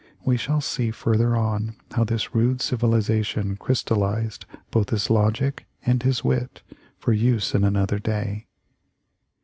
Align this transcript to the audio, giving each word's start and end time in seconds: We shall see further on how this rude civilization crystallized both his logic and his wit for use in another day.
We 0.25 0.35
shall 0.35 0.61
see 0.61 0.89
further 0.89 1.35
on 1.35 1.75
how 1.91 2.03
this 2.05 2.33
rude 2.33 2.59
civilization 2.59 3.55
crystallized 3.55 4.47
both 4.71 4.89
his 4.89 5.11
logic 5.11 5.67
and 5.85 6.01
his 6.01 6.23
wit 6.23 6.63
for 6.97 7.13
use 7.13 7.53
in 7.53 7.63
another 7.63 7.99
day. 7.99 8.47